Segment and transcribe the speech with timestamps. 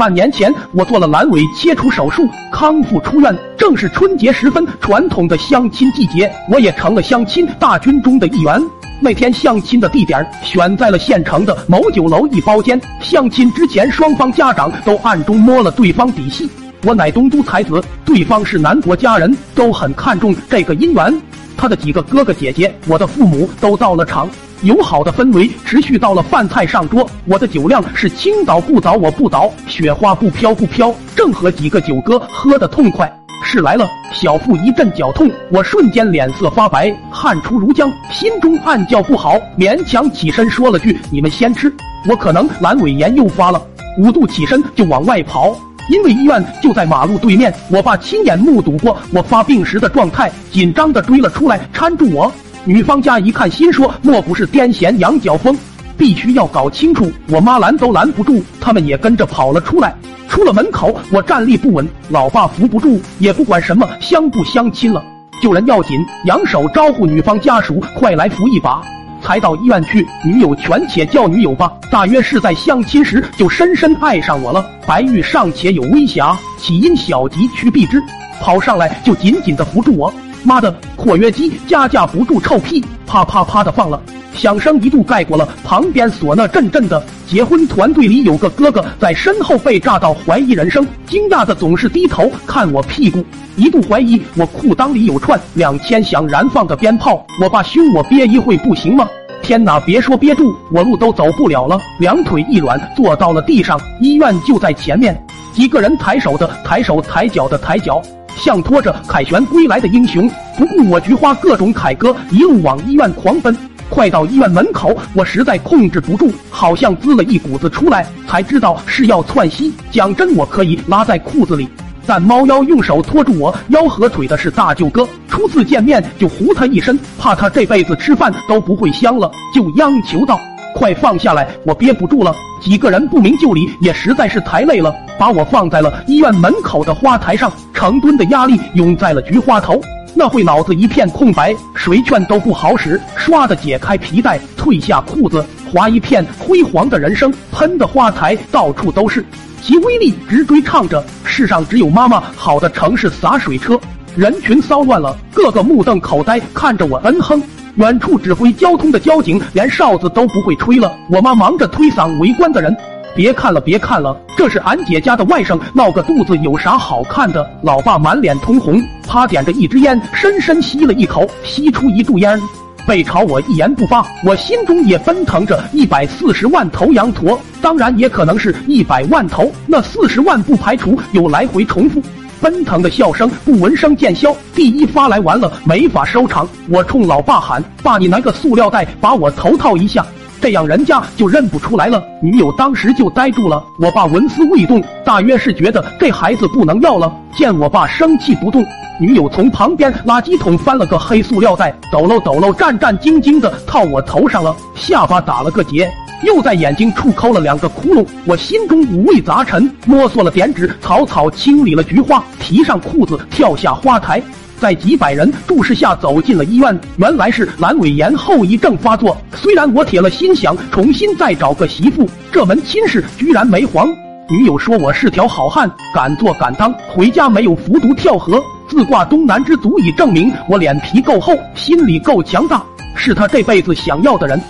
[0.00, 3.36] 半年前，我做了阑尾切除手术，康复出院。
[3.58, 8.58] 正是春节时分，传统的相亲季节，我也成了相亲大军中的一员。
[8.98, 12.80] 那天相亲的地点选在了县城的某酒楼一包间。
[13.02, 16.48] 相亲之前，双方家长都暗中摸了对方底细。
[16.82, 21.20] 我乃东都才子，对方是南国家人，都很看重这个姻缘。
[21.58, 24.26] 他的几个哥哥姐姐，我的父母都到了场。
[24.62, 33.10] 友好的氛围持续到了饭菜上桌，我的酒量是青岛不倒我不倒，雪花不飘不飘，正和几个酒哥喝得痛快。
[33.42, 41.72] 是来了，小腹一阵绞痛，我瞬间脸色发白，汗出如浆，心中暗叫不好，勉强起身说了句：“你们先吃，
[42.06, 43.62] 我可能阑尾炎又发了。”
[43.96, 45.56] 五度起身就往外跑，
[45.88, 52.30] 因为医院就在马路对面，我爸亲眼目睹过我发病时的状态，紧张的追了出来，搀住我。
[52.66, 55.56] 女方家一看，心说莫不是癫痫、羊角风，
[55.96, 57.10] 必须要搞清楚。
[57.28, 59.94] 我妈拦都拦不住，他们也跟着跑了出来。
[60.28, 65.02] 出了门口，我站立不稳，老爸扶不住，也不管什么相不相亲了，
[65.42, 68.82] 救人要紧，扬手招呼女方家属快来扶一把。
[69.22, 74.64] 才到医院去，女友权且叫女友吧，大约是在相亲时就深深爱上我了。
[74.86, 78.02] 白玉尚且有微瑕，岂因小疾趋避之？
[78.40, 80.12] 跑上来就紧紧的扶住我。
[80.42, 84.00] 妈的，括约肌加架不住臭屁，啪啪啪的放了，
[84.34, 87.02] 响声一度盖过了旁边唢呐阵阵的。
[87.26, 93.24] 结婚团队里有个哥哥在身后被炸到怀疑人生，惊讶的总是低头看我屁股，
[93.56, 97.24] 一度怀疑我裤裆里有串两千响燃放的鞭炮。
[97.40, 99.08] 我爸凶我憋一会不行吗？
[99.42, 103.80] 天哪，别说憋住，我路都走不了了，两腿一软坐到了地上。
[104.00, 105.16] 医院就在前面，
[105.52, 108.02] 几个人抬手的抬手，抬脚的抬脚。
[108.40, 113.54] 像拖着凯旋归来的英雄，不顾我菊花各种凯歌，一路往医院狂奔。
[113.90, 119.74] 快到医院门口，我实在控制不住，好像滋了一股子出来，才知道是要窜稀。
[119.90, 121.68] 讲真，我可以拉在裤子里，
[122.06, 130.40] 但猫妖用手托住我腰和腿的是大舅哥，初次见面就糊他一身，怕他这辈子吃饭都不会香了，就央求道。
[130.74, 131.46] 快放下来！
[131.66, 132.34] 我憋不住了。
[132.60, 139.80] 几个人不明就里，也实在是太累了，把我放在了医院门口的花台上，成吨的压力涌在了菊花头。
[140.14, 143.00] 那会脑子一片空白，谁劝都不好使。
[143.16, 149.24] 唰的解开皮带，褪下裤子，划一片辉煌的人生，喷的花台到处都是，
[149.62, 153.78] 其威力直追唱着：世上只有妈妈好的城市洒水车。
[154.16, 157.40] 人群骚乱了，个个目瞪口呆看着我，嗯哼。
[157.80, 162.76] 远处指挥交通的交警连哨子都不会吹了，我妈忙着推搡围观的人，
[163.16, 167.48] 别看了别看了，这是俺姐家的外甥闹个肚子，有啥好看的？
[167.62, 172.38] 老爸满脸通红，啪点着一支烟，深深吸了一口，吸出一柱烟，
[172.86, 182.02] 背朝我一言不发，我心中也奔腾着一百四十万头羊驼，当然也可能是一百万头，那四十万不排除有来回重复。
[182.40, 186.48] 奔腾的笑声不闻声渐消，第一发来完了，没法收场。
[186.68, 190.06] 我冲老爸喊：“爸，你拿个塑料袋把我头套一下，
[190.40, 193.62] 这样人家就认不出来了。”女友当时就呆住了。
[193.78, 197.14] 我爸纹丝未动，大约是觉得这孩子不能要了。
[197.36, 198.64] 见我爸生气不动，
[198.98, 205.90] 女友从旁边垃圾桶翻了个黑塑料袋，抖搂抖搂，战战兢兢的套我头上了，下巴打了个结。
[206.22, 214.22] 又在眼睛处抠了两个窟窿，我心中五味杂陈，摸索了点纸，草草清理了菊花，提上裤子，跳下花台，
[214.58, 216.78] 在几百人注视下走进了医院。
[216.98, 219.16] 原来是阑尾炎后遗症发作。
[219.34, 223.88] 虽然我铁了心想重新再找个媳妇，这门亲事居然没黄。
[224.28, 232.62] 女友说我是条好汉，敢做敢当，回家没有服毒跳河，自挂东南枝，足以证明我脸皮够厚，心里够强大，
[232.94, 234.40] 是他这辈子想要的人。